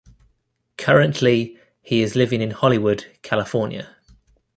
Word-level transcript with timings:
Currently, 0.79 1.59
he 1.83 2.01
is 2.01 2.15
living 2.15 2.41
in 2.41 2.49
Hollywood, 2.49 3.05
California. 3.21 3.97